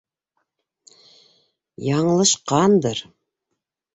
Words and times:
Яңылышҡандыр. 1.87 3.05